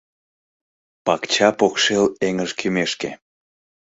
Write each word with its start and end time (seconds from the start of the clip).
Пакча 1.05 1.49
покшел 1.59 2.05
эҥыж 2.27 2.51
кӱмешке 2.59 3.09